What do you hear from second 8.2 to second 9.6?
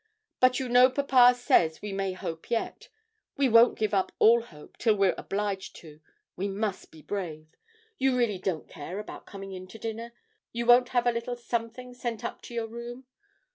don't care about coming